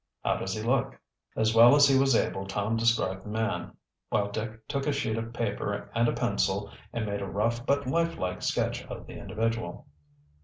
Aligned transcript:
"How 0.23 0.37
does 0.37 0.55
he 0.55 0.63
look?" 0.63 0.99
As 1.35 1.53
well 1.53 1.75
as 1.75 1.87
he 1.87 1.95
was 1.95 2.15
able 2.15 2.47
Tom 2.47 2.75
described 2.75 3.23
the 3.23 3.29
man, 3.29 3.77
while 4.09 4.31
Dick 4.31 4.67
took 4.67 4.87
a 4.87 4.91
sheet 4.91 5.15
of 5.15 5.31
paper 5.31 5.91
and 5.93 6.07
a 6.07 6.11
pencil 6.13 6.71
and 6.91 7.05
made 7.05 7.21
a 7.21 7.27
rough 7.27 7.63
but 7.67 7.85
life 7.85 8.17
like 8.17 8.41
sketch 8.41 8.83
of 8.87 9.05
the 9.05 9.19
individual. 9.19 9.85